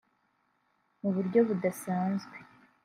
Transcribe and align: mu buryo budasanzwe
mu 1.01 1.09
buryo 1.15 1.39
budasanzwe 1.47 2.37